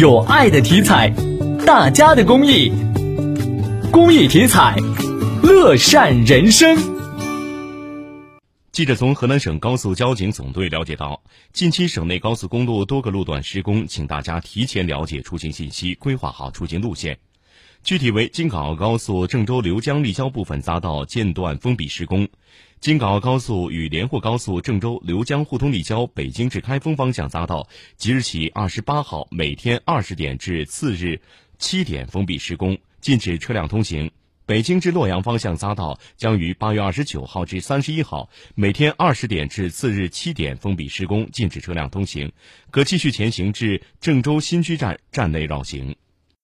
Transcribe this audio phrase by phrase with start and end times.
[0.00, 1.10] 有爱的体彩，
[1.66, 2.72] 大家的公益，
[3.92, 4.74] 公益体彩，
[5.42, 6.74] 乐善人生。
[8.72, 11.20] 记者从河南省高速交警总队了解到，
[11.52, 17.18] 近期省内高速公路多个路段施工，请大家提前了解出行信息，规划好出行路线。
[17.82, 22.24] 具体为：京港澳高速郑州刘江立交部分匝道间断封闭施工；
[22.80, 27.68] 京港澳高速与连霍高速郑州刘江互通立交北京至开封方向匝道，
[27.98, 31.20] 即日起二十八号每天二十点至次日
[31.58, 34.08] 七点封闭施工，禁止车辆通行；
[34.46, 42.32] 北京至洛阳方向匝道将于八月二十九号至三十一号每天二十点至次日七点封闭施工，禁止车辆通行，
[42.70, 45.94] 可继续前行至郑州新区站站内绕行。